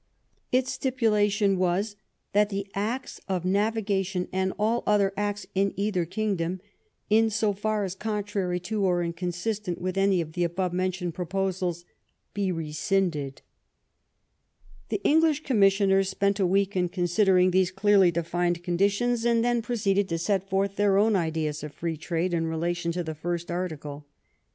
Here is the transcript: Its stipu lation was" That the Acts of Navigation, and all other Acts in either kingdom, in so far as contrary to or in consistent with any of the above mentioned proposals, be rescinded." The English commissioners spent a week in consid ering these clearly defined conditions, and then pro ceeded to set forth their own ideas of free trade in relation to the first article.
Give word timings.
Its 0.51 0.75
stipu 0.75 1.11
lation 1.11 1.57
was" 1.57 1.95
That 2.33 2.49
the 2.49 2.65
Acts 2.73 3.21
of 3.29 3.45
Navigation, 3.45 4.27
and 4.33 4.51
all 4.57 4.81
other 4.87 5.13
Acts 5.15 5.45
in 5.53 5.75
either 5.77 6.05
kingdom, 6.05 6.59
in 7.11 7.29
so 7.29 7.53
far 7.53 7.83
as 7.83 7.93
contrary 7.93 8.59
to 8.61 8.83
or 8.83 9.03
in 9.03 9.13
consistent 9.13 9.79
with 9.79 9.99
any 9.99 10.19
of 10.19 10.31
the 10.33 10.43
above 10.43 10.73
mentioned 10.73 11.13
proposals, 11.13 11.85
be 12.33 12.51
rescinded." 12.51 13.43
The 14.89 15.03
English 15.03 15.43
commissioners 15.43 16.09
spent 16.09 16.39
a 16.39 16.47
week 16.47 16.75
in 16.75 16.89
consid 16.89 17.27
ering 17.27 17.51
these 17.51 17.69
clearly 17.69 18.09
defined 18.09 18.63
conditions, 18.63 19.23
and 19.23 19.45
then 19.45 19.61
pro 19.61 19.75
ceeded 19.75 20.07
to 20.07 20.17
set 20.17 20.49
forth 20.49 20.77
their 20.77 20.97
own 20.97 21.15
ideas 21.15 21.63
of 21.63 21.75
free 21.75 21.95
trade 21.95 22.33
in 22.33 22.47
relation 22.47 22.91
to 22.93 23.03
the 23.03 23.13
first 23.13 23.51
article. 23.51 24.07